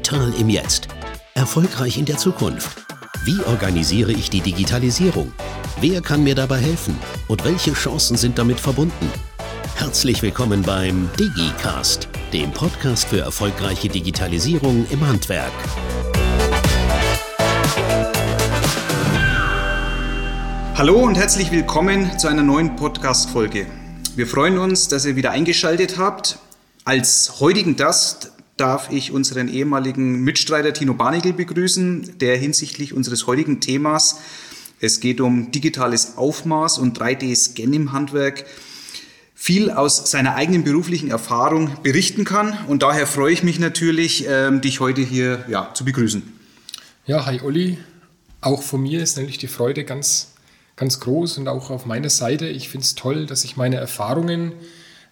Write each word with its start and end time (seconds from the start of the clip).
Digital 0.00 0.32
im 0.40 0.48
Jetzt. 0.48 0.88
Erfolgreich 1.34 1.98
in 1.98 2.06
der 2.06 2.16
Zukunft. 2.16 2.86
Wie 3.24 3.38
organisiere 3.44 4.12
ich 4.12 4.30
die 4.30 4.40
Digitalisierung? 4.40 5.30
Wer 5.78 6.00
kann 6.00 6.24
mir 6.24 6.34
dabei 6.34 6.56
helfen? 6.56 6.98
Und 7.28 7.44
welche 7.44 7.74
Chancen 7.74 8.16
sind 8.16 8.38
damit 8.38 8.58
verbunden? 8.58 9.10
Herzlich 9.76 10.22
willkommen 10.22 10.62
beim 10.62 11.10
DigiCast, 11.18 12.08
dem 12.32 12.50
Podcast 12.50 13.08
für 13.08 13.20
erfolgreiche 13.20 13.90
Digitalisierung 13.90 14.86
im 14.88 15.06
Handwerk. 15.06 15.52
Hallo 20.76 20.96
und 20.96 21.16
herzlich 21.16 21.52
willkommen 21.52 22.18
zu 22.18 22.28
einer 22.28 22.42
neuen 22.42 22.74
Podcast-Folge. 22.74 23.66
Wir 24.16 24.26
freuen 24.26 24.56
uns, 24.56 24.88
dass 24.88 25.04
ihr 25.04 25.16
wieder 25.16 25.32
eingeschaltet 25.32 25.98
habt. 25.98 26.38
Als 26.86 27.40
heutigen 27.40 27.76
Gast 27.76 28.32
darf 28.60 28.90
ich 28.92 29.10
unseren 29.10 29.48
ehemaligen 29.48 30.22
Mitstreiter 30.22 30.72
Tino 30.72 30.94
Barnigel 30.94 31.32
begrüßen, 31.32 32.18
der 32.18 32.36
hinsichtlich 32.36 32.92
unseres 32.92 33.26
heutigen 33.26 33.60
Themas, 33.60 34.20
es 34.80 35.00
geht 35.00 35.20
um 35.20 35.50
digitales 35.50 36.16
Aufmaß 36.16 36.78
und 36.78 36.98
3D-Scan 36.98 37.72
im 37.72 37.92
Handwerk, 37.92 38.44
viel 39.34 39.70
aus 39.70 40.10
seiner 40.10 40.34
eigenen 40.34 40.64
beruflichen 40.64 41.10
Erfahrung 41.10 41.70
berichten 41.82 42.24
kann. 42.24 42.56
Und 42.66 42.82
daher 42.82 43.06
freue 43.06 43.32
ich 43.32 43.42
mich 43.42 43.58
natürlich, 43.58 44.26
ähm, 44.28 44.60
dich 44.60 44.80
heute 44.80 45.00
hier 45.00 45.44
ja, 45.48 45.72
zu 45.74 45.84
begrüßen. 45.84 46.22
Ja, 47.06 47.24
hi 47.26 47.40
Olli. 47.42 47.78
Auch 48.42 48.62
von 48.62 48.82
mir 48.82 49.02
ist 49.02 49.16
nämlich 49.16 49.38
die 49.38 49.48
Freude 49.48 49.84
ganz, 49.84 50.32
ganz 50.76 51.00
groß 51.00 51.38
und 51.38 51.48
auch 51.48 51.70
auf 51.70 51.86
meiner 51.86 52.10
Seite. 52.10 52.46
Ich 52.48 52.68
finde 52.68 52.84
es 52.84 52.94
toll, 52.94 53.26
dass 53.26 53.44
ich 53.44 53.56
meine 53.56 53.76
Erfahrungen 53.76 54.52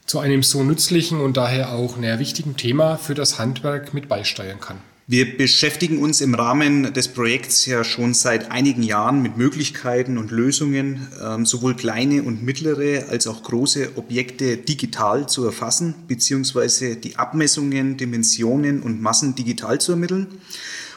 zu 0.09 0.21
einem 0.21 0.43
so 0.43 0.65
nützlichen 0.65 1.21
und 1.21 1.37
daher 1.37 1.73
auch 1.73 1.99
naja, 1.99 2.19
wichtigen 2.19 2.57
Thema 2.57 2.97
für 2.97 3.15
das 3.15 3.39
Handwerk 3.39 3.93
mit 3.93 4.09
beisteuern 4.09 4.59
kann. 4.59 4.79
Wir 5.07 5.37
beschäftigen 5.37 5.99
uns 5.99 6.23
im 6.23 6.35
Rahmen 6.35 6.93
des 6.95 7.09
Projekts 7.09 7.67
ja 7.67 7.85
schon 7.85 8.15
seit 8.15 8.51
einigen 8.51 8.83
Jahren 8.83 9.23
mit 9.23 9.37
Möglichkeiten 9.37 10.17
und 10.17 10.31
Lösungen, 10.31 11.09
ähm, 11.23 11.45
sowohl 11.45 11.77
kleine 11.77 12.23
und 12.23 12.43
mittlere 12.43 13.09
als 13.11 13.27
auch 13.27 13.43
große 13.43 13.97
Objekte 13.97 14.57
digital 14.57 15.29
zu 15.29 15.45
erfassen, 15.45 15.95
beziehungsweise 16.09 16.97
die 16.97 17.17
Abmessungen, 17.17 17.99
Dimensionen 17.99 18.83
und 18.83 19.03
Massen 19.03 19.35
digital 19.35 19.79
zu 19.79 19.93
ermitteln. 19.93 20.27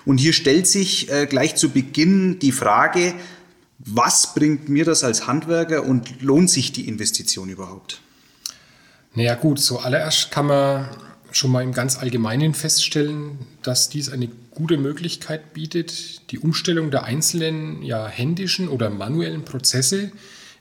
Und 0.05 0.19
hier 0.19 0.33
stellt 0.33 0.67
sich 0.67 1.11
äh, 1.11 1.25
gleich 1.25 1.55
zu 1.55 1.69
Beginn 1.69 2.39
die 2.39 2.53
Frage, 2.53 3.13
was 3.77 4.33
bringt 4.33 4.69
mir 4.69 4.85
das 4.85 5.03
als 5.03 5.27
Handwerker 5.27 5.85
und 5.85 6.21
lohnt 6.21 6.49
sich 6.49 6.71
die 6.71 6.87
Investition 6.87 7.49
überhaupt? 7.49 8.01
Naja 9.13 9.35
gut, 9.35 9.59
zuallererst 9.59 10.31
kann 10.31 10.45
man 10.47 10.87
schon 11.31 11.51
mal 11.51 11.63
im 11.63 11.73
ganz 11.73 11.97
Allgemeinen 11.97 12.53
feststellen, 12.53 13.39
dass 13.61 13.89
dies 13.89 14.09
eine 14.09 14.29
gute 14.51 14.77
Möglichkeit 14.77 15.53
bietet, 15.53 16.31
die 16.31 16.39
Umstellung 16.39 16.91
der 16.91 17.03
einzelnen 17.03 17.83
ja, 17.83 18.07
händischen 18.07 18.67
oder 18.67 18.89
manuellen 18.89 19.45
Prozesse 19.45 20.11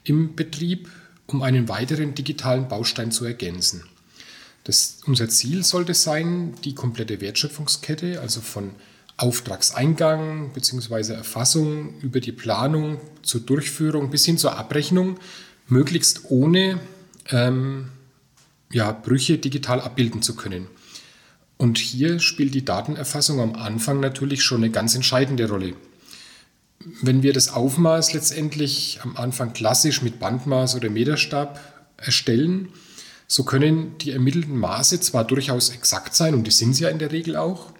im 0.03 0.35
Betrieb 0.35 0.89
um 1.33 1.41
einen 1.43 1.69
weiteren 1.69 2.13
digitalen 2.13 2.67
Baustein 2.67 3.11
zu 3.11 3.25
ergänzen. 3.25 3.83
Das, 4.63 4.99
unser 5.05 5.29
Ziel 5.29 5.63
sollte 5.63 5.93
sein, 5.93 6.53
die 6.63 6.75
komplette 6.75 7.21
Wertschöpfungskette, 7.21 8.21
also 8.21 8.41
von 8.41 8.71
Auftragseingang 9.17 10.51
bzw. 10.53 11.13
Erfassung 11.13 11.99
über 12.01 12.19
die 12.19 12.31
Planung 12.31 12.99
zur 13.23 13.41
Durchführung 13.41 14.09
bis 14.09 14.25
hin 14.25 14.37
zur 14.37 14.57
Abrechnung, 14.57 15.19
möglichst 15.67 16.29
ohne 16.29 16.79
ähm, 17.29 17.89
ja, 18.71 18.91
Brüche 18.91 19.37
digital 19.37 19.81
abbilden 19.81 20.21
zu 20.21 20.35
können. 20.35 20.67
Und 21.57 21.77
hier 21.77 22.19
spielt 22.19 22.55
die 22.55 22.65
Datenerfassung 22.65 23.39
am 23.39 23.55
Anfang 23.55 23.99
natürlich 23.99 24.43
schon 24.43 24.63
eine 24.63 24.71
ganz 24.71 24.95
entscheidende 24.95 25.47
Rolle. 25.47 25.75
Wenn 27.01 27.21
wir 27.21 27.33
das 27.33 27.53
Aufmaß 27.53 28.13
letztendlich 28.13 28.99
am 29.03 29.15
Anfang 29.15 29.53
klassisch 29.53 30.01
mit 30.01 30.19
Bandmaß 30.19 30.75
oder 30.75 30.89
Meterstab 30.89 31.59
erstellen, 31.97 32.69
so 33.27 33.43
können 33.43 33.97
die 33.99 34.11
ermittelten 34.11 34.57
Maße 34.57 34.99
zwar 34.99 35.23
durchaus 35.23 35.69
exakt 35.69 36.15
sein, 36.15 36.33
und 36.33 36.45
die 36.45 36.51
sind 36.51 36.73
sie 36.73 36.83
ja 36.83 36.89
in 36.89 36.99
der 36.99 37.11
Regel 37.11 37.35
auch, 37.35 37.71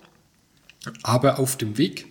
aber 1.03 1.39
auf 1.39 1.57
dem 1.57 1.77
Weg 1.77 2.05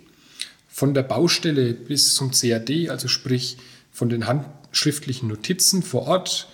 von 0.68 0.94
der 0.94 1.02
Baustelle 1.02 1.72
bis 1.72 2.14
zum 2.14 2.32
CAD, 2.32 2.90
also 2.90 3.08
sprich 3.08 3.58
von 3.92 4.08
den 4.08 4.26
handschriftlichen 4.26 5.28
Notizen 5.28 5.82
vor 5.82 6.08
Ort, 6.08 6.48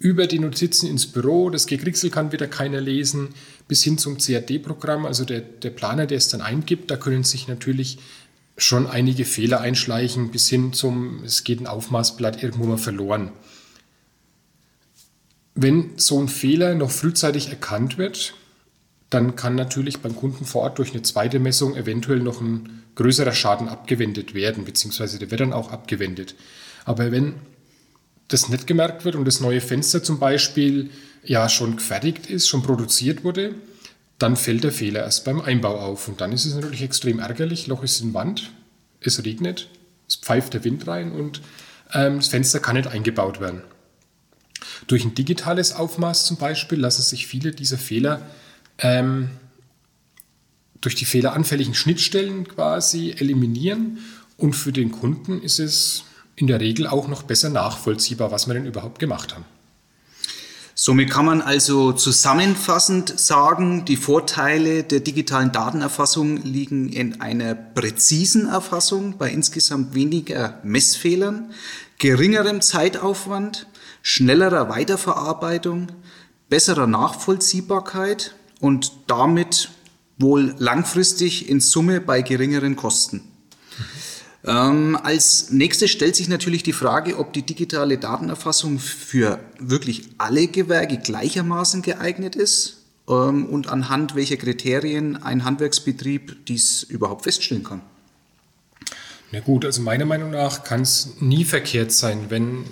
über 0.00 0.26
die 0.26 0.38
Notizen 0.38 0.88
ins 0.88 1.06
Büro, 1.06 1.50
das 1.50 1.66
Gekricksel 1.66 2.08
kann 2.08 2.32
wieder 2.32 2.48
keiner 2.48 2.80
lesen, 2.80 3.28
bis 3.68 3.84
hin 3.84 3.98
zum 3.98 4.16
CAD-Programm, 4.16 5.04
also 5.04 5.26
der, 5.26 5.40
der 5.42 5.68
Planer, 5.68 6.06
der 6.06 6.16
es 6.16 6.28
dann 6.28 6.40
eingibt, 6.40 6.90
da 6.90 6.96
können 6.96 7.22
sich 7.22 7.48
natürlich 7.48 7.98
schon 8.56 8.86
einige 8.86 9.26
Fehler 9.26 9.60
einschleichen, 9.60 10.30
bis 10.30 10.48
hin 10.48 10.72
zum, 10.72 11.22
es 11.24 11.44
geht 11.44 11.60
ein 11.60 11.66
Aufmaßblatt 11.66 12.42
irgendwo 12.42 12.64
mal 12.64 12.78
verloren. 12.78 13.30
Wenn 15.54 15.90
so 15.98 16.18
ein 16.18 16.28
Fehler 16.28 16.74
noch 16.74 16.90
frühzeitig 16.90 17.50
erkannt 17.50 17.98
wird, 17.98 18.32
dann 19.10 19.36
kann 19.36 19.54
natürlich 19.54 19.98
beim 19.98 20.16
Kunden 20.16 20.46
vor 20.46 20.62
Ort 20.62 20.78
durch 20.78 20.92
eine 20.92 21.02
zweite 21.02 21.40
Messung 21.40 21.76
eventuell 21.76 22.20
noch 22.20 22.40
ein 22.40 22.84
größerer 22.94 23.32
Schaden 23.32 23.68
abgewendet 23.68 24.32
werden, 24.32 24.64
beziehungsweise 24.64 25.18
der 25.18 25.30
wird 25.30 25.42
dann 25.42 25.52
auch 25.52 25.70
abgewendet. 25.70 26.36
Aber 26.86 27.12
wenn 27.12 27.34
das 28.30 28.48
nicht 28.48 28.66
gemerkt 28.66 29.04
wird 29.04 29.16
und 29.16 29.24
das 29.24 29.40
neue 29.40 29.60
Fenster 29.60 30.02
zum 30.02 30.18
Beispiel 30.18 30.90
ja 31.22 31.48
schon 31.48 31.76
gefertigt 31.76 32.26
ist, 32.26 32.48
schon 32.48 32.62
produziert 32.62 33.24
wurde, 33.24 33.54
dann 34.18 34.36
fällt 34.36 34.64
der 34.64 34.72
Fehler 34.72 35.00
erst 35.00 35.24
beim 35.24 35.40
Einbau 35.40 35.78
auf. 35.78 36.08
Und 36.08 36.20
dann 36.20 36.32
ist 36.32 36.44
es 36.44 36.54
natürlich 36.54 36.82
extrem 36.82 37.18
ärgerlich. 37.18 37.66
Loch 37.66 37.82
ist 37.82 38.00
in 38.00 38.14
Wand, 38.14 38.52
es 39.00 39.24
regnet, 39.24 39.68
es 40.08 40.16
pfeift 40.16 40.54
der 40.54 40.64
Wind 40.64 40.86
rein 40.86 41.12
und 41.12 41.42
ähm, 41.92 42.16
das 42.16 42.28
Fenster 42.28 42.60
kann 42.60 42.76
nicht 42.76 42.86
eingebaut 42.88 43.40
werden. 43.40 43.62
Durch 44.86 45.04
ein 45.04 45.14
digitales 45.14 45.72
Aufmaß 45.72 46.26
zum 46.26 46.36
Beispiel 46.36 46.78
lassen 46.78 47.02
sich 47.02 47.26
viele 47.26 47.50
dieser 47.50 47.78
Fehler 47.78 48.22
ähm, 48.78 49.30
durch 50.80 50.94
die 50.94 51.04
fehleranfälligen 51.04 51.74
Schnittstellen 51.74 52.46
quasi 52.46 53.10
eliminieren. 53.18 53.98
Und 54.36 54.54
für 54.54 54.72
den 54.72 54.92
Kunden 54.92 55.42
ist 55.42 55.58
es 55.58 56.04
in 56.40 56.46
der 56.46 56.60
Regel 56.60 56.86
auch 56.86 57.06
noch 57.06 57.22
besser 57.22 57.50
nachvollziehbar, 57.50 58.30
was 58.30 58.46
wir 58.46 58.54
denn 58.54 58.64
überhaupt 58.64 58.98
gemacht 58.98 59.34
haben. 59.34 59.44
Somit 60.74 61.10
kann 61.10 61.26
man 61.26 61.42
also 61.42 61.92
zusammenfassend 61.92 63.20
sagen, 63.20 63.84
die 63.84 63.96
Vorteile 63.96 64.82
der 64.82 65.00
digitalen 65.00 65.52
Datenerfassung 65.52 66.38
liegen 66.38 66.88
in 66.88 67.20
einer 67.20 67.54
präzisen 67.54 68.48
Erfassung 68.48 69.18
bei 69.18 69.30
insgesamt 69.30 69.94
weniger 69.94 70.58
Messfehlern, 70.62 71.50
geringerem 71.98 72.62
Zeitaufwand, 72.62 73.66
schnellerer 74.00 74.70
Weiterverarbeitung, 74.70 75.88
besserer 76.48 76.86
Nachvollziehbarkeit 76.86 78.34
und 78.60 78.92
damit 79.06 79.68
wohl 80.16 80.54
langfristig 80.56 81.50
in 81.50 81.60
Summe 81.60 82.00
bei 82.00 82.22
geringeren 82.22 82.76
Kosten. 82.76 83.29
Ähm, 84.44 84.98
als 85.02 85.50
nächstes 85.50 85.90
stellt 85.90 86.16
sich 86.16 86.28
natürlich 86.28 86.62
die 86.62 86.72
Frage, 86.72 87.18
ob 87.18 87.32
die 87.32 87.42
digitale 87.42 87.98
Datenerfassung 87.98 88.78
für 88.78 89.38
wirklich 89.58 90.08
alle 90.16 90.46
Gewerke 90.46 90.96
gleichermaßen 90.96 91.82
geeignet 91.82 92.36
ist 92.36 92.78
ähm, 93.08 93.46
und 93.46 93.68
anhand 93.68 94.14
welcher 94.14 94.38
Kriterien 94.38 95.22
ein 95.22 95.44
Handwerksbetrieb 95.44 96.46
dies 96.46 96.82
überhaupt 96.82 97.24
feststellen 97.24 97.64
kann. 97.64 97.82
Na 99.32 99.40
gut, 99.40 99.64
also 99.64 99.82
meiner 99.82 100.06
Meinung 100.06 100.30
nach 100.30 100.64
kann 100.64 100.82
es 100.82 101.16
nie 101.20 101.44
verkehrt 101.44 101.92
sein, 101.92 102.26
wenn 102.30 102.64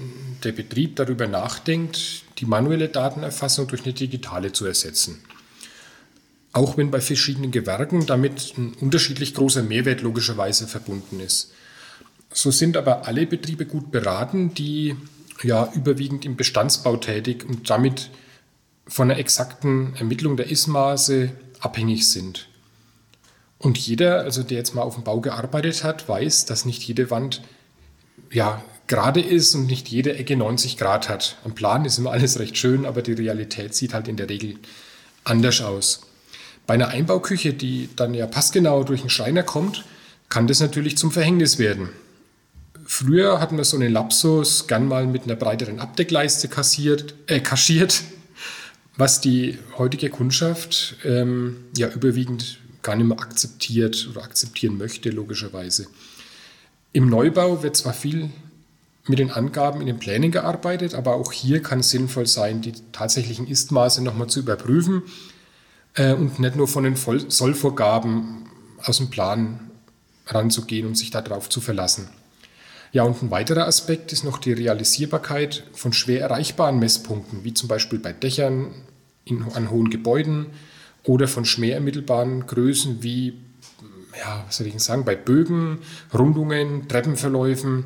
der 0.43 0.53
Betrieb 0.53 0.97
darüber 0.97 1.27
nachdenkt, 1.29 2.25
die 2.39 2.47
manuelle 2.47 2.89
Datenerfassung 2.89 3.69
durch 3.69 3.85
eine 3.85 3.93
digitale 3.93 4.53
zu 4.53 4.67
ersetzen. 4.67 5.23
Auch 6.59 6.77
wenn 6.77 6.91
bei 6.91 7.01
verschiedenen 7.01 7.53
Gewerken 7.53 8.05
damit 8.05 8.55
ein 8.59 8.75
unterschiedlich 8.81 9.33
großer 9.33 9.63
Mehrwert 9.63 10.01
logischerweise 10.03 10.67
verbunden 10.67 11.21
ist. 11.21 11.53
So 12.33 12.51
sind 12.51 12.77
aber 12.77 13.07
alle 13.07 13.29
Betriebe 13.29 13.65
gut 13.65 13.93
beraten, 13.93 14.55
die 14.55 14.97
ja 15.45 15.71
überwiegend 15.73 16.25
im 16.25 16.35
Bestandsbau 16.35 16.97
tätig 16.97 17.45
und 17.49 17.71
damit 17.71 18.11
von 18.89 19.09
einer 19.09 19.21
exakten 19.21 19.95
Ermittlung 20.01 20.37
der 20.37 20.51
Ismaße 20.51 21.31
abhängig 21.61 22.09
sind. 22.09 22.49
Und 23.59 23.79
jeder, 23.79 24.23
also 24.23 24.43
der 24.43 24.59
jetzt 24.59 24.75
mal 24.75 24.83
auf 24.83 24.97
dem 24.97 25.05
Bau 25.05 25.21
gearbeitet 25.21 25.85
hat, 25.85 26.09
weiß, 26.09 26.47
dass 26.47 26.65
nicht 26.65 26.83
jede 26.83 27.09
Wand 27.13 27.41
ja, 28.33 28.65
gerade 28.89 29.21
ist 29.21 29.55
und 29.55 29.67
nicht 29.67 29.87
jede 29.87 30.17
Ecke 30.17 30.37
90 30.37 30.77
Grad 30.77 31.09
hat. 31.09 31.37
Am 31.45 31.55
Plan 31.55 31.85
ist 31.85 31.99
immer 31.99 32.11
alles 32.11 32.41
recht 32.41 32.59
schön, 32.59 32.85
aber 32.85 33.03
die 33.03 33.13
Realität 33.13 33.77
sieht 33.77 33.95
halt 33.95 34.09
in 34.09 34.17
der 34.17 34.29
Regel 34.29 34.57
anders 35.23 35.61
aus. 35.61 36.08
Bei 36.69 36.75
einer 36.75 36.89
Einbauküche, 36.89 37.55
die 37.55 37.89
dann 37.97 38.13
ja 38.13 38.27
passgenau 38.27 38.85
durch 38.85 39.01
einen 39.01 39.09
Schreiner 39.09 39.43
kommt, 39.43 39.87
kann 40.29 40.47
das 40.47 40.61
natürlich 40.61 40.99
zum 40.99 41.11
Verhängnis 41.11 41.59
werden. 41.59 41.89
Früher 42.85 43.41
hatten 43.41 43.57
wir 43.57 43.65
so 43.65 43.79
einen 43.79 43.91
Lapsus 43.91 44.67
gern 44.67 44.87
mal 44.87 45.07
mit 45.07 45.23
einer 45.23 45.35
breiteren 45.35 45.81
Abdeckleiste 45.81 46.49
kassiert, 46.49 47.15
äh, 47.27 47.41
kaschiert, 47.41 48.03
was 48.99 49.23
die 49.23 49.59
heutige 49.79 50.11
Kundschaft 50.11 50.97
ähm, 51.07 51.57
ja 51.75 51.89
überwiegend 51.89 52.59
gar 52.83 52.97
nicht 52.97 53.07
mehr 53.07 53.19
akzeptiert 53.19 54.07
oder 54.11 54.23
akzeptieren 54.23 54.77
möchte, 54.77 55.09
logischerweise. 55.09 55.87
Im 56.93 57.09
Neubau 57.09 57.63
wird 57.63 57.79
zwar 57.79 57.95
viel 57.95 58.29
mit 59.07 59.19
den 59.19 59.31
Angaben 59.31 59.81
in 59.81 59.87
den 59.87 59.99
Plänen 59.99 60.33
gearbeitet, 60.33 60.95
aber 60.95 61.15
auch 61.15 61.33
hier 61.33 61.63
kann 61.63 61.81
es 61.81 61.89
sinnvoll 61.89 62.27
sein, 62.27 62.61
die 62.61 62.75
tatsächlichen 62.93 63.47
Istmaße 63.47 64.05
nochmal 64.05 64.27
zu 64.27 64.41
überprüfen 64.41 65.03
äh, 65.95 66.13
und 66.13 66.39
nicht 66.39 66.57
nur 66.57 66.69
von 66.69 66.85
den 66.85 66.97
Voll 66.97 67.31
Sollvorgaben 67.31 68.47
aus 68.83 68.99
dem 68.99 69.11
Plan 69.11 69.71
ranzugehen 70.27 70.87
und 70.87 70.97
sich 70.97 71.11
darauf 71.11 71.49
zu 71.49 71.61
verlassen. 71.61 72.09
Ja, 72.93 73.03
und 73.03 73.23
ein 73.23 73.31
weiterer 73.31 73.67
Aspekt 73.67 74.13
ist 74.13 74.25
noch 74.25 74.39
die 74.39 74.53
Realisierbarkeit 74.53 75.65
von 75.73 75.93
schwer 75.93 76.23
erreichbaren 76.23 76.79
Messpunkten, 76.79 77.45
wie 77.45 77.53
zum 77.53 77.69
Beispiel 77.69 77.99
bei 77.99 78.13
Dächern 78.13 78.71
in, 79.25 79.43
an 79.55 79.71
hohen 79.71 79.91
Gebäuden 79.91 80.47
oder 81.05 81.29
von 81.29 81.45
schwer 81.45 81.75
ermittelbaren 81.75 82.47
Größen 82.47 83.03
wie, 83.03 83.35
ja, 84.19 84.45
was 84.47 84.57
soll 84.57 84.67
ich 84.67 84.79
sagen, 84.81 85.05
bei 85.05 85.17
Bögen, 85.17 85.79
Rundungen, 86.15 86.89
Treppenverläufen 86.89 87.85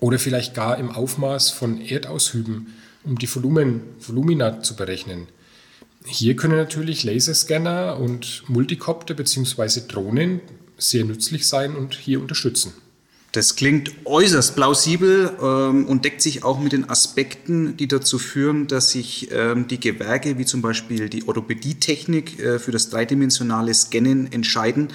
oder 0.00 0.18
vielleicht 0.18 0.54
gar 0.54 0.78
im 0.78 0.90
Aufmaß 0.90 1.50
von 1.50 1.80
Erdaushüben, 1.80 2.74
um 3.04 3.18
die 3.18 3.32
Volumen, 3.34 3.82
Volumina 4.00 4.62
zu 4.62 4.76
berechnen. 4.76 5.28
Hier 6.06 6.36
können 6.36 6.56
natürlich 6.56 7.02
Laserscanner 7.04 7.98
und 7.98 8.44
Multicopter 8.48 9.14
bzw. 9.14 9.82
Drohnen 9.88 10.40
sehr 10.76 11.04
nützlich 11.04 11.46
sein 11.46 11.76
und 11.76 11.94
hier 11.94 12.20
unterstützen. 12.20 12.74
Das 13.34 13.56
klingt 13.56 13.90
äußerst 14.04 14.54
plausibel 14.54 15.32
ähm, 15.42 15.86
und 15.86 16.04
deckt 16.04 16.22
sich 16.22 16.44
auch 16.44 16.60
mit 16.60 16.70
den 16.70 16.88
Aspekten, 16.88 17.76
die 17.76 17.88
dazu 17.88 18.20
führen, 18.20 18.68
dass 18.68 18.90
sich 18.90 19.28
ähm, 19.32 19.66
die 19.66 19.80
Gewerke 19.80 20.38
wie 20.38 20.44
zum 20.44 20.62
Beispiel 20.62 21.08
die 21.08 21.26
Orthopädietechnik 21.26 22.38
äh, 22.38 22.58
für 22.60 22.70
das 22.70 22.90
dreidimensionale 22.90 23.74
Scannen 23.74 24.30
entscheiden, 24.32 24.86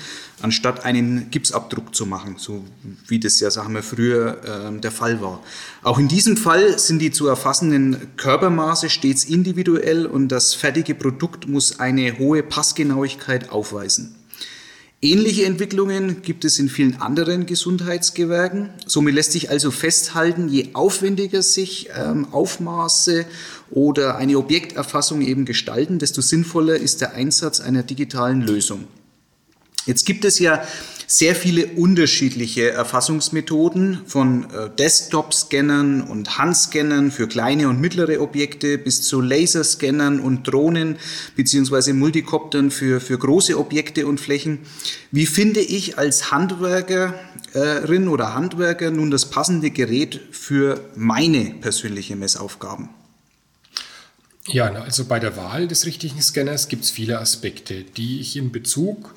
anstatt 0.41 0.85
einen 0.85 1.29
Gipsabdruck 1.31 1.93
zu 1.93 2.05
machen, 2.05 2.35
so 2.37 2.63
wie 3.09 3.19
das 3.19 3.41
ja, 3.41 3.51
sagen 3.51 3.73
wir, 3.73 3.83
früher 3.83 4.37
ähm, 4.47 4.79
der 4.79 4.91
Fall 4.91 5.19
war. 5.19 5.43
Auch 5.83 5.99
in 5.99 6.07
diesem 6.07 6.37
Fall 6.37 6.79
sind 6.79 6.99
die 6.99 7.11
zu 7.11 7.27
erfassenden 7.27 8.15
Körpermaße 8.15 8.89
stets 8.89 9.25
individuell 9.25 10.05
und 10.05 10.29
das 10.29 10.53
fertige 10.53 10.95
Produkt 10.95 11.49
muss 11.49 11.81
eine 11.81 12.17
hohe 12.17 12.41
Passgenauigkeit 12.41 13.51
aufweisen. 13.51 14.15
Ähnliche 15.01 15.45
Entwicklungen 15.45 16.23
gibt 16.23 16.43
es 16.43 16.59
in 16.59 16.67
vielen 16.67 16.99
anderen 16.99 17.45
Gesundheitsgewerken. 17.45 18.71
Somit 18.85 19.15
lässt 19.15 19.31
sich 19.31 19.49
also 19.49 19.71
festhalten, 19.71 20.49
je 20.49 20.71
aufwendiger 20.73 21.41
sich 21.41 21.87
ähm, 21.95 22.27
Aufmaße 22.33 23.25
oder 23.71 24.17
eine 24.17 24.37
Objekterfassung 24.37 25.21
eben 25.21 25.45
gestalten, 25.45 25.99
desto 25.99 26.19
sinnvoller 26.19 26.75
ist 26.75 26.99
der 26.99 27.13
Einsatz 27.13 27.61
einer 27.61 27.83
digitalen 27.83 28.41
Lösung. 28.41 28.87
Jetzt 29.85 30.05
gibt 30.05 30.25
es 30.25 30.39
ja 30.39 30.63
sehr 31.09 31.33
viele 31.33 31.65
unterschiedliche 31.65 32.69
Erfassungsmethoden 32.69 34.01
von 34.05 34.43
äh, 34.51 34.69
Desktop-Scannern 34.77 36.01
und 36.01 36.37
Handscannern 36.37 37.09
für 37.09 37.27
kleine 37.27 37.67
und 37.67 37.81
mittlere 37.81 38.21
Objekte 38.21 38.77
bis 38.77 39.01
zu 39.01 39.19
Laserscannern 39.19 40.19
und 40.19 40.43
Drohnen 40.43 40.97
beziehungsweise 41.35 41.95
Multikoptern 41.95 42.69
für, 42.69 43.01
für 43.01 43.17
große 43.17 43.57
Objekte 43.57 44.05
und 44.05 44.19
Flächen. 44.19 44.59
Wie 45.09 45.25
finde 45.25 45.61
ich 45.61 45.97
als 45.97 46.29
Handwerkerin 46.29 48.07
oder 48.07 48.35
Handwerker 48.35 48.91
nun 48.91 49.09
das 49.09 49.31
passende 49.31 49.71
Gerät 49.71 50.21
für 50.29 50.79
meine 50.95 51.55
persönliche 51.59 52.15
Messaufgaben? 52.15 52.89
Ja, 54.45 54.71
also 54.71 55.05
bei 55.05 55.19
der 55.19 55.35
Wahl 55.37 55.67
des 55.67 55.87
richtigen 55.87 56.21
Scanners 56.21 56.67
gibt 56.67 56.83
es 56.83 56.91
viele 56.91 57.19
Aspekte, 57.19 57.83
die 57.83 58.19
ich 58.19 58.35
in 58.35 58.51
Bezug 58.51 59.15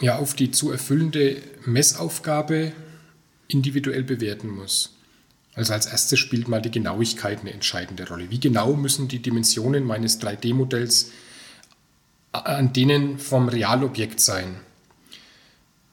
ja, 0.00 0.18
auf 0.18 0.34
die 0.34 0.50
zu 0.50 0.70
erfüllende 0.70 1.40
Messaufgabe 1.64 2.72
individuell 3.48 4.02
bewerten 4.02 4.48
muss. 4.48 4.90
Also 5.54 5.72
als 5.72 5.86
erstes 5.86 6.18
spielt 6.18 6.48
mal 6.48 6.60
die 6.60 6.70
Genauigkeit 6.70 7.40
eine 7.40 7.52
entscheidende 7.52 8.08
Rolle. 8.08 8.30
Wie 8.30 8.40
genau 8.40 8.74
müssen 8.74 9.06
die 9.06 9.20
Dimensionen 9.20 9.84
meines 9.84 10.20
3D-Modells 10.20 11.12
an 12.32 12.72
denen 12.72 13.18
vom 13.18 13.48
Realobjekt 13.48 14.18
sein? 14.20 14.56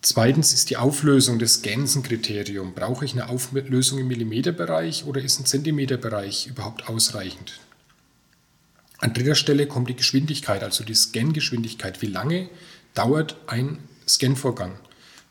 Zweitens 0.02 0.52
ist 0.52 0.72
die 0.72 0.78
Auflösung 0.78 1.38
des 1.38 1.62
Gänsenkriterium. 1.62 2.74
Brauche 2.74 3.06
ich 3.06 3.14
eine 3.14 3.30
Auflösung 3.30 4.00
im 4.00 4.08
Millimeterbereich 4.08 5.06
oder 5.06 5.22
ist 5.22 5.40
ein 5.40 5.46
Zentimeterbereich 5.46 6.48
überhaupt 6.48 6.90
ausreichend? 6.90 7.60
An 8.98 9.14
dritter 9.14 9.36
Stelle 9.36 9.68
kommt 9.68 9.90
die 9.90 9.96
Geschwindigkeit, 9.96 10.64
also 10.64 10.84
die 10.84 10.96
Scan-Geschwindigkeit. 10.96 12.02
Wie 12.02 12.08
lange 12.08 12.50
dauert 12.96 13.36
ein 13.46 13.78
Scanvorgang. 14.12 14.80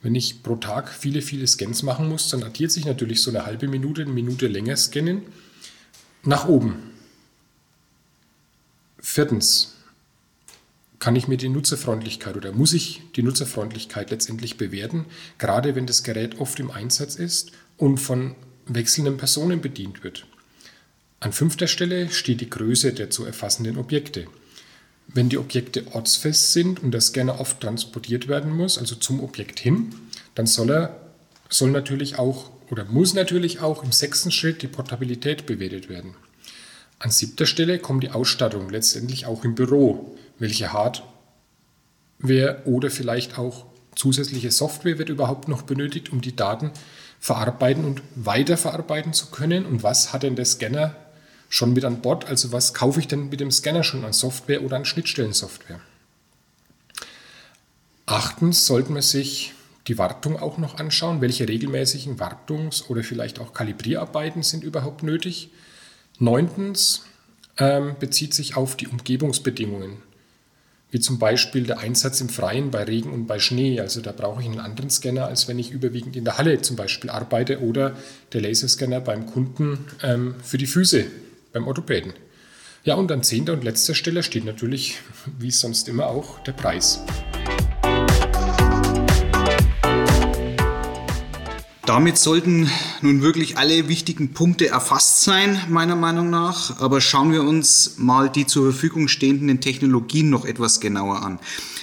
Wenn 0.03 0.15
ich 0.15 0.43
pro 0.43 0.57
Tag 0.57 0.89
viele, 0.89 1.21
viele 1.21 1.47
Scans 1.47 1.83
machen 1.83 2.09
muss, 2.09 2.31
dann 2.31 2.43
addiert 2.43 2.73
sich 2.73 2.87
natürlich 2.87 3.23
so 3.23 3.31
eine 3.31 3.45
halbe 3.45 3.69
Minute, 3.69 4.03
eine 4.03 4.13
Minute 4.13 4.47
länger 4.47 4.77
scannen 4.77 5.23
nach 6.23 6.49
oben. 6.49 6.91
Viertens, 8.99 9.77
kann 10.99 11.17
ich 11.17 11.29
mir 11.29 11.39
die 11.39 11.49
Nutzerfreundlichkeit 11.49 12.37
oder 12.37 12.53
muss 12.53 12.75
ich 12.75 13.03
die 13.17 13.23
Nutzerfreundlichkeit 13.23 14.11
letztendlich 14.11 14.59
bewerten, 14.59 15.07
gerade 15.39 15.75
wenn 15.75 15.87
das 15.87 16.03
Gerät 16.03 16.39
oft 16.39 16.61
im 16.61 16.71
Einsatz 16.71 17.17
ist 17.17 17.53
und 17.79 17.99
von 17.99 18.37
wechselnden 18.67 19.17
Personen 19.17 19.63
bedient 19.63 20.05
wird. 20.05 20.27
An 21.19 21.33
fünfter 21.33 21.67
Stelle 21.67 22.11
steht 22.11 22.41
die 22.41 22.51
Größe 22.51 22.93
der 22.93 23.11
zu 23.11 23.25
erfassenden 23.25 23.79
Objekte. 23.79 24.27
Wenn 25.13 25.29
die 25.29 25.39
Objekte 25.39 25.85
ortsfest 25.93 26.53
sind 26.53 26.83
und 26.83 26.93
der 26.93 27.01
Scanner 27.01 27.41
oft 27.41 27.61
transportiert 27.61 28.29
werden 28.29 28.57
muss, 28.57 28.79
also 28.79 28.95
zum 28.95 29.23
Objekt 29.23 29.59
hin, 29.59 29.95
dann 30.35 30.47
soll 30.47 30.71
er 30.71 31.01
soll 31.49 31.71
natürlich 31.71 32.19
auch 32.19 32.51
oder 32.71 32.85
muss 32.85 33.15
natürlich 33.15 33.61
auch 33.61 33.83
im 33.83 33.91
sechsten 33.93 34.31
Schritt 34.31 34.63
die 34.63 34.69
Portabilität 34.69 35.47
bewertet 35.47 35.89
werden. 35.89 36.15
An 37.01 37.11
siebter 37.11 37.47
Stelle 37.47 37.79
kommt 37.79 38.05
die 38.05 38.11
Ausstattung 38.11 38.71
letztendlich 38.71 39.27
auch 39.27 39.45
im 39.45 39.55
Büro. 39.55 40.17
Welche 40.39 40.73
Hardware 40.73 41.03
oder 42.65 42.91
vielleicht 42.91 43.39
auch 43.39 43.67
zusätzliche 43.97 44.51
Software 44.51 44.99
wird 44.99 45.09
überhaupt 45.09 45.49
noch 45.49 45.63
benötigt, 45.63 46.13
um 46.13 46.21
die 46.21 46.37
Daten 46.37 46.71
verarbeiten 47.19 47.85
und 47.85 48.03
weiterverarbeiten 48.15 49.13
zu 49.13 49.27
können? 49.31 49.67
Und 49.67 49.83
was 49.83 50.13
hat 50.13 50.23
denn 50.23 50.37
der 50.37 50.45
Scanner 50.45 50.95
schon 51.51 51.75
mit 51.75 51.85
an 51.85 52.01
Bord. 52.01 52.25
Also 52.25 52.53
was 52.53 52.73
kaufe 52.73 53.01
ich 53.01 53.09
denn 53.09 53.29
mit 53.29 53.41
dem 53.41 53.51
Scanner 53.51 53.85
schon 53.85 54.07
an 54.07 54.15
Software 54.15 54.63
oder 54.63 54.77
an 54.77 54.87
Schnittstellensoftware? 54.87 55.81
Achtens 58.07 58.67
sollte 58.67 58.93
man 58.93 59.03
sich 59.03 59.53
die 59.89 59.99
Wartung 59.99 60.39
auch 60.39 60.57
noch 60.57 60.79
anschauen. 60.79 61.21
Welche 61.21 61.49
regelmäßigen 61.49 62.19
Wartungs- 62.19 62.89
oder 62.89 63.03
vielleicht 63.03 63.41
auch 63.41 63.53
Kalibrierarbeiten 63.53 64.43
sind 64.43 64.65
überhaupt 64.65 65.03
nötig? 65.03 65.51
Neuntens 66.19 67.05
ähm, 67.59 67.97
bezieht 67.99 68.33
sich 68.33 68.57
auf 68.57 68.77
die 68.77 68.87
Umgebungsbedingungen, 68.87 69.97
wie 70.91 71.01
zum 71.01 71.19
Beispiel 71.19 71.65
der 71.65 71.79
Einsatz 71.79 72.21
im 72.21 72.29
Freien 72.29 72.71
bei 72.71 72.85
Regen 72.85 73.13
und 73.13 73.27
bei 73.27 73.41
Schnee. 73.41 73.81
Also 73.81 74.01
da 74.01 74.13
brauche 74.13 74.41
ich 74.41 74.49
einen 74.49 74.61
anderen 74.61 74.91
Scanner, 74.91 75.27
als 75.27 75.49
wenn 75.49 75.59
ich 75.59 75.73
überwiegend 75.73 76.15
in 76.15 76.25
der 76.25 76.39
Halle 76.39 76.61
zum 76.63 76.77
Beispiel 76.77 77.11
arbeite 77.11 77.61
oder 77.61 77.97
der 78.33 78.43
Laserscanner 78.43 79.01
beim 79.01 79.27
Kunden 79.27 79.87
ähm, 80.03 80.37
für 80.43 80.59
die 80.59 80.67
Füße 80.67 81.07
beim 81.53 81.67
Orthopäden. 81.67 82.13
Ja, 82.85 82.95
und 82.95 83.13
an 83.13 83.23
zehnter 83.23 83.53
und 83.53 83.65
letzter 83.65 83.95
Stelle 83.95 84.23
steht 84.23 84.45
natürlich, 84.45 84.99
wie 85.39 85.51
sonst 85.51 85.89
immer 85.89 86.07
auch, 86.07 86.39
der 86.45 86.53
Preis. 86.53 87.05
Damit 91.91 92.19
sollten 92.19 92.71
nun 93.03 93.21
wirklich 93.21 93.59
alle 93.59 93.89
wichtigen 93.89 94.33
Punkte 94.33 94.69
erfasst 94.69 95.25
sein, 95.25 95.61
meiner 95.69 95.97
Meinung 95.97 96.31
nach. 96.31 96.81
Aber 96.81 97.01
schauen 97.01 97.33
wir 97.33 97.43
uns 97.43 97.99
mal 97.99 98.31
die 98.31 98.47
zur 98.47 98.71
Verfügung 98.71 99.09
stehenden 99.09 99.61
Technologien 99.61 100.31
noch 100.31 100.45
etwas 100.45 100.79
genauer 100.79 101.23
an. 101.25 101.41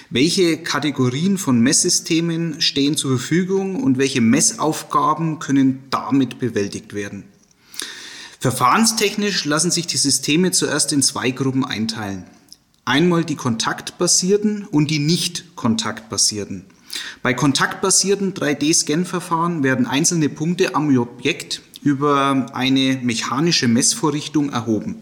Welche 0.10 0.64
Kategorien 0.64 1.38
von 1.38 1.60
Messsystemen 1.60 2.62
stehen 2.62 2.96
zur 2.96 3.18
Verfügung 3.18 3.84
und 3.84 3.98
welche 3.98 4.22
Messaufgaben 4.22 5.40
können 5.40 5.84
damit 5.90 6.40
bewältigt 6.40 6.94
werden? 6.94 7.26
Verfahrenstechnisch 8.40 9.46
lassen 9.46 9.72
sich 9.72 9.88
die 9.88 9.98
Systeme 9.98 10.52
zuerst 10.52 10.94
in 10.94 11.02
zwei 11.02 11.32
Gruppen 11.32 11.66
einteilen. 11.66 12.26
Einmal 12.86 13.26
die 13.26 13.36
kontaktbasierten 13.36 14.66
und 14.66 14.92
die 14.92 15.00
nicht 15.00 15.56
kontaktbasierten. 15.56 16.66
Bei 17.22 17.34
kontaktbasierten 17.34 18.34
3D-Scan-Verfahren 18.34 19.64
werden 19.64 19.88
einzelne 19.88 20.30
Punkte 20.30 20.76
am 20.76 20.96
Objekt 20.98 21.62
über 21.82 22.48
eine 22.54 23.00
mechanische 23.02 23.68
Messvorrichtung 23.68 24.52
erhoben. 24.52 24.96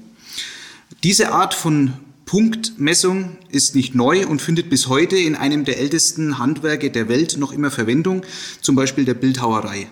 Diese 1.03 1.31
Art 1.31 1.53
von 1.53 1.93
Punktmessung 2.25 3.37
ist 3.49 3.75
nicht 3.75 3.93
neu 3.93 4.25
und 4.25 4.41
findet 4.41 4.69
bis 4.69 4.87
heute 4.87 5.15
in 5.17 5.35
einem 5.35 5.65
der 5.65 5.77
ältesten 5.77 6.39
Handwerke 6.39 6.89
der 6.89 7.07
Welt 7.07 7.37
noch 7.37 7.51
immer 7.51 7.69
Verwendung, 7.69 8.23
zum 8.61 8.75
Beispiel 8.75 9.05
der 9.05 9.13
Bildhauerei. 9.13 9.87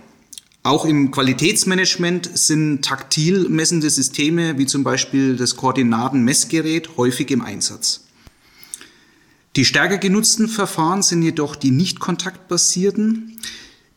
Auch 0.65 0.86
im 0.86 1.12
Qualitätsmanagement 1.12 2.38
sind 2.38 2.86
taktil 2.86 3.50
messende 3.50 3.89
Systeme 3.89 4.58
wie 4.58 4.65
zum 4.65 4.86
Beispiel 4.86 5.36
das 5.36 5.58
Koordinatenmessgerät 5.58 6.96
häufig 6.96 7.32
im 7.32 7.41
Einsatz. 7.41 8.05
Die 9.58 9.65
stärker 9.65 9.98
genutzten 9.98 10.48
Verfahren 10.48 11.03
sind 11.03 11.22
jedoch 11.22 11.58
die 11.58 11.72
nicht 11.72 12.00
kontaktbasierten. 12.00 13.38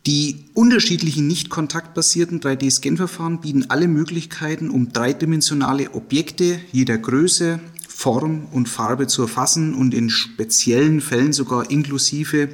Die 0.07 0.45
unterschiedlichen 0.55 1.29
nicht 1.29 1.51
kontaktbasierten 1.51 2.41
3D-Scan-Verfahren 2.41 3.41
bieten 3.41 3.67
alle 3.71 3.87
Möglichkeiten, 3.87 4.69
um 4.69 4.93
dreidimensionale 4.93 5.95
Objekte 5.95 6.61
jeder 6.73 6.99
Größe, 6.99 7.61
Form 7.89 8.49
und 8.51 8.69
Farbe 8.69 9.07
zu 9.07 9.23
erfassen 9.23 9.73
und 9.73 9.95
in 9.95 10.11
speziellen 10.11 11.01
Fällen 11.01 11.33
sogar 11.33 11.71
inklusive 11.71 12.49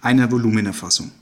einer 0.00 0.32
Volumenerfassung. 0.32 1.12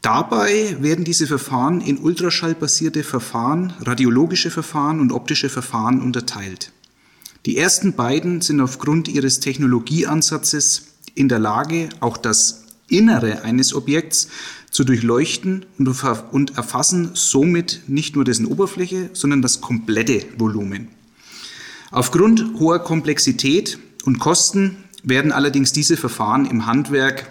Dabei 0.00 0.76
werden 0.80 1.04
diese 1.04 1.26
Verfahren 1.26 1.80
in 1.80 1.98
ultraschallbasierte 1.98 3.02
Verfahren, 3.02 3.72
radiologische 3.80 4.50
Verfahren 4.50 5.00
und 5.00 5.12
optische 5.12 5.48
Verfahren 5.48 6.00
unterteilt. 6.00 6.72
Die 7.46 7.56
ersten 7.56 7.94
beiden 7.94 8.40
sind 8.40 8.60
aufgrund 8.60 9.08
ihres 9.08 9.40
Technologieansatzes 9.40 10.88
in 11.14 11.28
der 11.28 11.40
Lage, 11.40 11.88
auch 12.00 12.16
das 12.16 12.64
Innere 12.88 13.42
eines 13.42 13.74
Objekts 13.74 14.28
zu 14.70 14.84
durchleuchten 14.84 15.66
und 15.78 16.56
erfassen 16.56 17.10
somit 17.14 17.82
nicht 17.86 18.14
nur 18.14 18.24
dessen 18.24 18.46
Oberfläche, 18.46 19.10
sondern 19.12 19.42
das 19.42 19.60
komplette 19.60 20.24
Volumen. 20.36 20.88
Aufgrund 21.90 22.58
hoher 22.58 22.78
Komplexität 22.80 23.78
und 24.04 24.18
Kosten 24.18 24.84
werden 25.02 25.32
allerdings 25.32 25.72
diese 25.72 25.96
Verfahren 25.96 26.46
im 26.46 26.66
Handwerk 26.66 27.30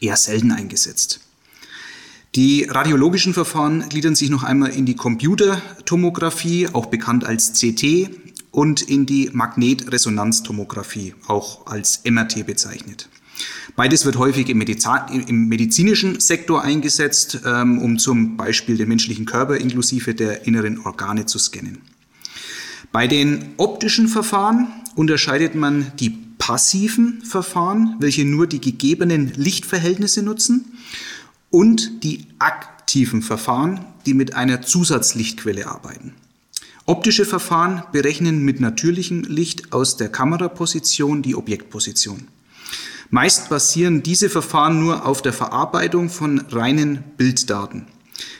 eher 0.00 0.16
selten 0.16 0.52
eingesetzt. 0.52 1.20
Die 2.34 2.64
radiologischen 2.64 3.34
Verfahren 3.34 3.86
gliedern 3.90 4.14
sich 4.14 4.30
noch 4.30 4.42
einmal 4.42 4.70
in 4.70 4.86
die 4.86 4.96
Computertomographie, 4.96 6.66
auch 6.72 6.86
bekannt 6.86 7.24
als 7.24 7.52
CT, 7.52 8.08
und 8.50 8.80
in 8.80 9.04
die 9.04 9.28
Magnetresonanztomographie, 9.32 11.14
auch 11.26 11.66
als 11.66 12.02
MRT 12.04 12.46
bezeichnet. 12.46 13.10
Beides 13.76 14.06
wird 14.06 14.16
häufig 14.16 14.48
im, 14.48 15.48
medizinischen 15.48 16.20
Sektor 16.20 16.62
eingesetzt, 16.62 17.40
ähm, 17.44 17.78
um 17.78 17.98
zum 17.98 18.38
Beispiel 18.38 18.78
den 18.78 18.88
menschlichen 18.88 19.26
Körper 19.26 19.56
inklusive 19.56 20.14
der 20.14 20.46
inneren 20.46 20.78
Organe 20.86 21.26
zu 21.26 21.38
scannen. 21.38 21.82
Bei 22.92 23.06
den 23.06 23.54
optischen 23.58 24.08
Verfahren 24.08 24.68
unterscheidet 24.94 25.54
man 25.54 25.92
die 25.98 26.10
passiven 26.38 27.22
Verfahren, 27.24 27.96
welche 28.00 28.24
nur 28.24 28.46
die 28.46 28.60
gegebenen 28.60 29.32
Lichtverhältnisse 29.34 30.22
nutzen, 30.22 30.64
und 31.52 32.02
die 32.02 32.26
aktiven 32.40 33.22
Verfahren, 33.22 33.84
die 34.06 34.14
mit 34.14 34.34
einer 34.34 34.62
Zusatzlichtquelle 34.62 35.68
arbeiten. 35.68 36.14
Optische 36.84 37.24
Verfahren 37.24 37.84
berechnen 37.92 38.44
mit 38.44 38.58
natürlichem 38.58 39.22
Licht 39.22 39.72
aus 39.72 39.96
der 39.96 40.08
Kameraposition 40.08 41.22
die 41.22 41.36
Objektposition. 41.36 42.26
Meist 43.10 43.50
basieren 43.50 44.02
diese 44.02 44.28
Verfahren 44.28 44.80
nur 44.80 45.06
auf 45.06 45.22
der 45.22 45.32
Verarbeitung 45.32 46.08
von 46.08 46.40
reinen 46.50 47.04
Bilddaten. 47.16 47.86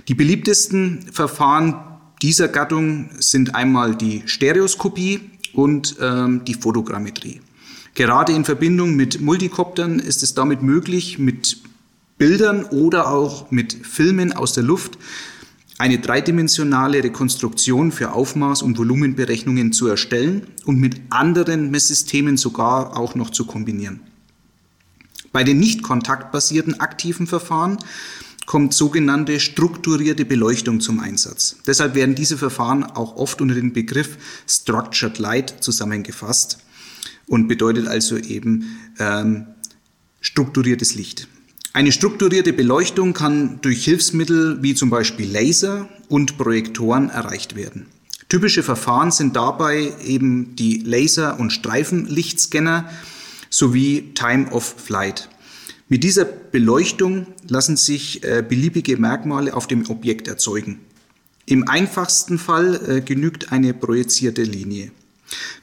Die 0.08 0.14
beliebtesten 0.14 1.06
Verfahren 1.12 1.76
dieser 2.22 2.48
Gattung 2.48 3.10
sind 3.18 3.54
einmal 3.54 3.94
die 3.94 4.22
Stereoskopie 4.26 5.20
und 5.52 5.96
ähm, 6.00 6.44
die 6.44 6.54
Fotogrammetrie. 6.54 7.40
Gerade 7.94 8.32
in 8.32 8.44
Verbindung 8.44 8.96
mit 8.96 9.20
Multikoptern 9.20 9.98
ist 9.98 10.22
es 10.22 10.34
damit 10.34 10.62
möglich, 10.62 11.18
mit 11.18 11.58
Bildern 12.22 12.62
oder 12.66 13.10
auch 13.10 13.50
mit 13.50 13.72
Filmen 13.84 14.32
aus 14.32 14.52
der 14.52 14.62
Luft 14.62 14.96
eine 15.78 15.98
dreidimensionale 15.98 17.02
Rekonstruktion 17.02 17.90
für 17.90 18.14
Aufmaß- 18.14 18.62
und 18.62 18.78
Volumenberechnungen 18.78 19.72
zu 19.72 19.88
erstellen 19.88 20.46
und 20.64 20.78
mit 20.78 21.00
anderen 21.10 21.72
Messsystemen 21.72 22.36
sogar 22.36 22.96
auch 22.96 23.16
noch 23.16 23.30
zu 23.30 23.44
kombinieren. 23.44 24.02
Bei 25.32 25.42
den 25.42 25.58
nicht 25.58 25.82
kontaktbasierten 25.82 26.78
aktiven 26.78 27.26
Verfahren 27.26 27.78
kommt 28.46 28.72
sogenannte 28.72 29.40
strukturierte 29.40 30.24
Beleuchtung 30.24 30.80
zum 30.80 31.00
Einsatz. 31.00 31.56
Deshalb 31.66 31.96
werden 31.96 32.14
diese 32.14 32.38
Verfahren 32.38 32.84
auch 32.84 33.16
oft 33.16 33.40
unter 33.40 33.56
den 33.56 33.72
Begriff 33.72 34.16
Structured 34.46 35.18
Light 35.18 35.56
zusammengefasst 35.58 36.58
und 37.26 37.48
bedeutet 37.48 37.88
also 37.88 38.16
eben 38.16 38.78
ähm, 39.00 39.46
strukturiertes 40.20 40.94
Licht. 40.94 41.26
Eine 41.74 41.90
strukturierte 41.90 42.52
Beleuchtung 42.52 43.14
kann 43.14 43.58
durch 43.62 43.86
Hilfsmittel 43.86 44.62
wie 44.62 44.74
zum 44.74 44.90
Beispiel 44.90 45.30
Laser 45.30 45.88
und 46.08 46.36
Projektoren 46.36 47.08
erreicht 47.08 47.56
werden. 47.56 47.86
Typische 48.28 48.62
Verfahren 48.62 49.10
sind 49.10 49.36
dabei 49.36 49.90
eben 50.04 50.54
die 50.54 50.82
Laser- 50.84 51.40
und 51.40 51.50
Streifenlichtscanner 51.50 52.90
sowie 53.48 54.12
Time 54.14 54.50
of 54.50 54.74
Flight. 54.84 55.30
Mit 55.88 56.04
dieser 56.04 56.26
Beleuchtung 56.26 57.26
lassen 57.48 57.78
sich 57.78 58.22
äh, 58.22 58.44
beliebige 58.46 58.98
Merkmale 58.98 59.54
auf 59.54 59.66
dem 59.66 59.88
Objekt 59.88 60.28
erzeugen. 60.28 60.78
Im 61.46 61.68
einfachsten 61.68 62.38
Fall 62.38 62.80
äh, 62.86 63.00
genügt 63.00 63.50
eine 63.50 63.72
projizierte 63.72 64.42
Linie. 64.42 64.90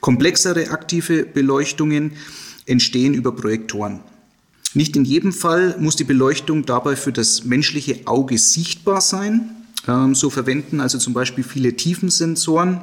Komplexere 0.00 0.70
aktive 0.70 1.24
Beleuchtungen 1.24 2.12
entstehen 2.66 3.14
über 3.14 3.34
Projektoren. 3.34 4.00
Nicht 4.74 4.96
in 4.96 5.04
jedem 5.04 5.32
Fall 5.32 5.76
muss 5.78 5.96
die 5.96 6.04
Beleuchtung 6.04 6.64
dabei 6.64 6.96
für 6.96 7.12
das 7.12 7.44
menschliche 7.44 8.06
Auge 8.06 8.38
sichtbar 8.38 9.00
sein. 9.00 9.50
Ähm, 9.88 10.14
so 10.14 10.30
verwenden 10.30 10.80
also 10.80 10.98
zum 10.98 11.12
Beispiel 11.12 11.44
viele 11.44 11.74
Tiefensensoren 11.74 12.80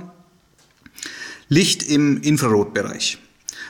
Licht 1.49 1.83
im 1.83 2.21
Infrarotbereich. 2.21 3.19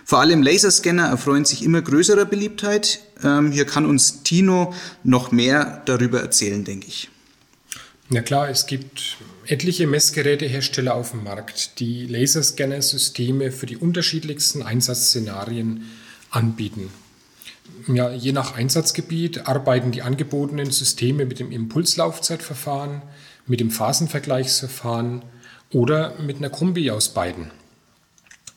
Vor 0.03 0.19
allem 0.19 0.41
Laserscanner 0.41 1.07
erfreuen 1.07 1.45
sich 1.45 1.63
immer 1.63 1.81
größerer 1.81 2.25
Beliebtheit. 2.25 3.01
Ähm, 3.23 3.51
hier 3.51 3.65
kann 3.65 3.85
uns 3.85 4.23
Tino 4.23 4.73
noch 5.03 5.31
mehr 5.31 5.83
darüber 5.85 6.21
erzählen, 6.21 6.63
denke 6.63 6.87
ich. 6.87 7.09
Na 8.09 8.21
klar, 8.21 8.49
es 8.49 8.65
gibt 8.65 9.17
etliche 9.45 9.85
Messgerätehersteller 9.85 10.95
auf 10.95 11.11
dem 11.11 11.23
Markt, 11.23 11.79
die 11.79 12.07
Laserscanner-Systeme 12.07 13.51
für 13.51 13.65
die 13.65 13.77
unterschiedlichsten 13.77 14.63
Einsatzszenarien 14.63 15.83
anbieten. 16.31 16.89
Ja, 17.87 18.11
je 18.11 18.33
nach 18.33 18.55
Einsatzgebiet 18.55 19.47
arbeiten 19.47 19.91
die 19.91 20.01
angebotenen 20.01 20.71
Systeme 20.71 21.25
mit 21.25 21.39
dem 21.39 21.51
Impulslaufzeitverfahren, 21.51 23.01
mit 23.45 23.59
dem 23.59 23.71
Phasenvergleichsverfahren 23.71 25.23
oder 25.71 26.19
mit 26.19 26.37
einer 26.37 26.49
Kombi 26.49 26.91
aus 26.91 27.13
beiden. 27.13 27.51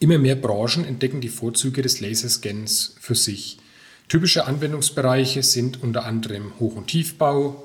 Immer 0.01 0.19
mehr 0.19 0.35
Branchen 0.35 0.85
entdecken 0.85 1.21
die 1.21 1.29
Vorzüge 1.29 1.83
des 1.83 2.01
Laserscans 2.01 2.97
für 3.01 3.15
sich. 3.15 3.59
Typische 4.09 4.47
Anwendungsbereiche 4.47 5.43
sind 5.43 5.83
unter 5.83 6.05
anderem 6.05 6.53
Hoch- 6.59 6.75
und 6.75 6.89
Tiefbau, 6.89 7.63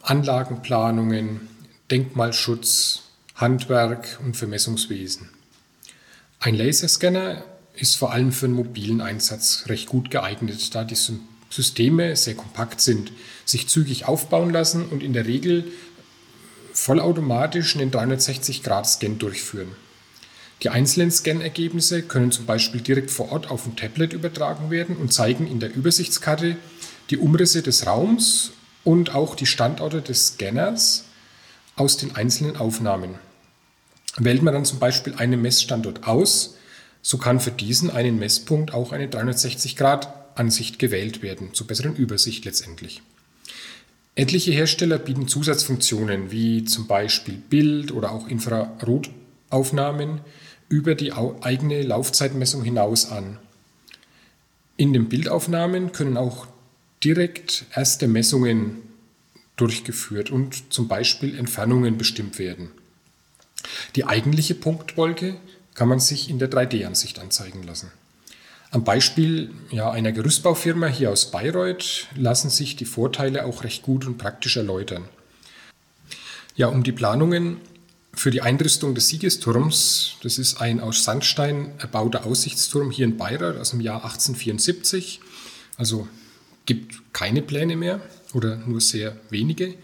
Anlagenplanungen, 0.00 1.48
Denkmalschutz, 1.90 3.02
Handwerk 3.34 4.18
und 4.24 4.36
Vermessungswesen. 4.36 5.28
Ein 6.38 6.54
Laserscanner 6.54 7.44
ist 7.74 7.96
vor 7.96 8.12
allem 8.12 8.32
für 8.32 8.46
einen 8.46 8.54
mobilen 8.54 9.00
Einsatz 9.00 9.64
recht 9.66 9.88
gut 9.88 10.10
geeignet, 10.10 10.74
da 10.74 10.84
die 10.84 10.96
Systeme 11.50 12.16
sehr 12.16 12.34
kompakt 12.34 12.80
sind, 12.80 13.12
sich 13.44 13.68
zügig 13.68 14.06
aufbauen 14.06 14.50
lassen 14.50 14.86
und 14.88 15.02
in 15.02 15.12
der 15.12 15.26
Regel 15.26 15.64
vollautomatisch 16.72 17.76
einen 17.76 17.90
360-Grad-Scan 17.90 19.18
durchführen. 19.18 19.68
Die 20.62 20.68
einzelnen 20.68 21.10
Scan-Ergebnisse 21.10 22.02
können 22.02 22.32
zum 22.32 22.44
Beispiel 22.44 22.82
direkt 22.82 23.10
vor 23.10 23.32
Ort 23.32 23.50
auf 23.50 23.66
ein 23.66 23.76
Tablet 23.76 24.12
übertragen 24.12 24.70
werden 24.70 24.96
und 24.96 25.12
zeigen 25.12 25.46
in 25.46 25.58
der 25.58 25.74
Übersichtskarte 25.74 26.56
die 27.08 27.16
Umrisse 27.16 27.62
des 27.62 27.86
Raums 27.86 28.52
und 28.84 29.14
auch 29.14 29.34
die 29.34 29.46
Standorte 29.46 30.02
des 30.02 30.28
Scanners 30.28 31.04
aus 31.76 31.96
den 31.96 32.14
einzelnen 32.14 32.56
Aufnahmen. 32.56 33.14
Wählt 34.16 34.42
man 34.42 34.52
dann 34.52 34.64
zum 34.64 34.78
Beispiel 34.78 35.14
einen 35.14 35.40
Messstandort 35.40 36.06
aus, 36.06 36.56
so 37.02 37.18
kann 37.18 37.40
für 37.40 37.50
diesen 37.50 37.90
einen 37.90 38.18
Messpunkt 38.18 38.74
auch 38.74 38.92
eine 38.92 39.06
360-Grad-Ansicht 39.06 40.78
gewählt 40.78 41.22
werden, 41.22 41.54
zur 41.54 41.66
besseren 41.66 41.96
Übersicht 41.96 42.44
letztendlich. 42.44 43.02
Etliche 44.14 44.52
Hersteller 44.52 44.98
bieten 44.98 45.28
Zusatzfunktionen 45.28 46.30
wie 46.30 46.64
zum 46.64 46.86
Beispiel 46.86 47.34
Bild- 47.36 47.92
oder 47.92 48.12
auch 48.12 48.28
Infrarotaufnahmen 48.28 50.20
über 50.68 50.94
die 50.94 51.12
eigene 51.12 51.82
Laufzeitmessung 51.82 52.62
hinaus 52.62 53.10
an. 53.10 53.38
In 54.76 54.92
den 54.92 55.08
Bildaufnahmen 55.08 55.92
können 55.92 56.16
auch 56.16 56.46
direkt 57.02 57.64
erste 57.74 58.08
Messungen 58.08 58.78
durchgeführt 59.56 60.30
und 60.30 60.72
zum 60.72 60.88
Beispiel 60.88 61.38
Entfernungen 61.38 61.98
bestimmt 61.98 62.38
werden. 62.38 62.70
Die 63.96 64.06
eigentliche 64.06 64.54
Punktwolke 64.54 65.36
kann 65.80 65.88
man 65.88 65.98
sich 65.98 66.28
in 66.28 66.38
der 66.38 66.50
3D-Ansicht 66.50 67.18
anzeigen 67.20 67.62
lassen. 67.62 67.90
Am 68.70 68.84
Beispiel 68.84 69.50
ja, 69.70 69.90
einer 69.90 70.12
Gerüstbaufirma 70.12 70.88
hier 70.88 71.10
aus 71.10 71.30
Bayreuth 71.30 72.06
lassen 72.14 72.50
sich 72.50 72.76
die 72.76 72.84
Vorteile 72.84 73.46
auch 73.46 73.64
recht 73.64 73.82
gut 73.82 74.06
und 74.06 74.18
praktisch 74.18 74.58
erläutern. 74.58 75.08
Ja, 76.54 76.66
um 76.66 76.82
die 76.82 76.92
Planungen 76.92 77.62
für 78.12 78.30
die 78.30 78.42
Einrüstung 78.42 78.94
des 78.94 79.08
Siegesturms. 79.08 80.16
Das 80.22 80.36
ist 80.36 80.60
ein 80.60 80.80
aus 80.80 81.02
Sandstein 81.02 81.72
erbauter 81.78 82.26
Aussichtsturm 82.26 82.90
hier 82.90 83.06
in 83.06 83.16
Bayreuth 83.16 83.56
aus 83.56 83.70
dem 83.70 83.80
Jahr 83.80 84.04
1874. 84.04 85.20
Also 85.78 86.08
gibt 86.66 87.14
keine 87.14 87.40
Pläne 87.40 87.76
mehr 87.76 88.02
oder 88.34 88.56
nur 88.56 88.82
sehr 88.82 89.16
wenige. 89.30 89.76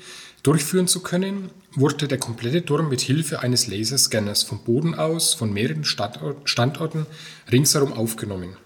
Durchführen 0.46 0.86
zu 0.86 1.00
können, 1.00 1.50
wurde 1.74 2.06
der 2.06 2.18
komplette 2.18 2.64
Turm 2.64 2.88
mit 2.88 3.00
Hilfe 3.00 3.40
eines 3.40 3.66
Laserscanners 3.66 4.44
vom 4.44 4.60
Boden 4.60 4.94
aus 4.94 5.34
von 5.34 5.52
mehreren 5.52 5.82
Standorten 5.82 7.06
ringsherum 7.50 7.92
aufgenommen. 7.92 8.56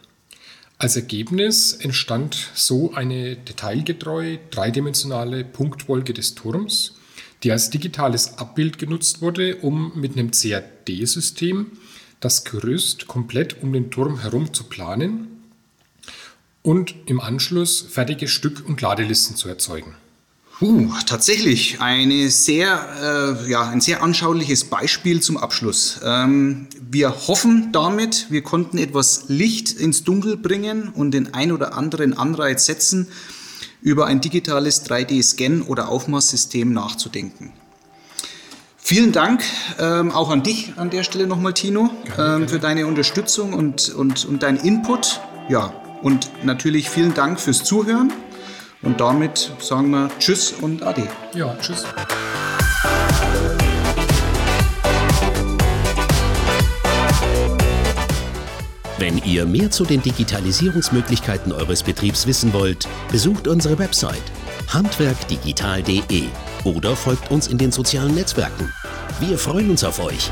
Als 0.76 0.96
Ergebnis 0.96 1.72
entstand 1.72 2.50
so 2.52 2.92
eine 2.92 3.34
detailgetreue 3.34 4.40
dreidimensionale 4.50 5.42
Punktwolke 5.42 6.12
des 6.12 6.34
Turms, 6.34 6.96
die 7.44 7.50
als 7.50 7.70
digitales 7.70 8.36
Abbild 8.36 8.76
genutzt 8.76 9.22
wurde, 9.22 9.56
um 9.56 9.98
mit 9.98 10.18
einem 10.18 10.32
CAD-System 10.32 11.78
das 12.20 12.44
Gerüst 12.44 13.06
komplett 13.06 13.62
um 13.62 13.72
den 13.72 13.90
Turm 13.90 14.20
herum 14.20 14.52
zu 14.52 14.64
planen 14.64 15.28
und 16.60 16.94
im 17.06 17.20
Anschluss 17.20 17.80
fertige 17.80 18.28
Stück- 18.28 18.66
und 18.66 18.82
Ladelisten 18.82 19.34
zu 19.34 19.48
erzeugen. 19.48 19.94
Uh, 20.62 20.92
tatsächlich 21.06 21.80
eine 21.80 22.28
sehr, 22.28 23.38
äh, 23.46 23.50
ja, 23.50 23.70
ein 23.70 23.80
sehr 23.80 24.02
anschauliches 24.02 24.64
Beispiel 24.64 25.22
zum 25.22 25.38
Abschluss. 25.38 26.00
Ähm, 26.04 26.66
wir 26.90 27.28
hoffen 27.28 27.70
damit, 27.72 28.26
wir 28.28 28.42
konnten 28.42 28.76
etwas 28.76 29.24
Licht 29.28 29.72
ins 29.72 30.04
Dunkel 30.04 30.36
bringen 30.36 30.90
und 30.90 31.12
den 31.12 31.32
ein 31.32 31.50
oder 31.50 31.74
anderen 31.78 32.12
Anreiz 32.12 32.66
setzen, 32.66 33.08
über 33.80 34.04
ein 34.04 34.20
digitales 34.20 34.84
3D-Scan- 34.84 35.62
oder 35.62 35.88
Aufmaßsystem 35.88 36.70
nachzudenken. 36.74 37.52
Vielen 38.76 39.12
Dank 39.12 39.42
ähm, 39.78 40.10
auch 40.10 40.28
an 40.28 40.42
dich 40.42 40.74
an 40.76 40.90
der 40.90 41.04
Stelle 41.04 41.26
nochmal, 41.26 41.54
Tino, 41.54 41.88
ähm, 42.18 42.48
für 42.48 42.58
deine 42.58 42.86
Unterstützung 42.86 43.54
und, 43.54 43.88
und, 43.94 44.26
und 44.26 44.42
deinen 44.42 44.58
Input. 44.58 45.20
Ja, 45.48 45.72
und 46.02 46.30
natürlich 46.44 46.90
vielen 46.90 47.14
Dank 47.14 47.40
fürs 47.40 47.64
Zuhören. 47.64 48.12
Und 48.82 49.00
damit 49.00 49.52
sagen 49.60 49.90
wir 49.90 50.10
Tschüss 50.18 50.52
und 50.52 50.82
Ade. 50.82 51.06
Ja, 51.34 51.54
Tschüss. 51.60 51.84
Wenn 58.98 59.18
ihr 59.24 59.46
mehr 59.46 59.70
zu 59.70 59.84
den 59.84 60.02
Digitalisierungsmöglichkeiten 60.02 61.52
eures 61.52 61.82
Betriebs 61.82 62.26
wissen 62.26 62.52
wollt, 62.52 62.86
besucht 63.10 63.48
unsere 63.48 63.78
Website 63.78 64.22
handwerkdigital.de 64.68 66.24
oder 66.64 66.96
folgt 66.96 67.30
uns 67.30 67.48
in 67.48 67.58
den 67.58 67.72
sozialen 67.72 68.14
Netzwerken. 68.14 68.72
Wir 69.18 69.36
freuen 69.36 69.70
uns 69.70 69.84
auf 69.84 70.02
euch. 70.02 70.30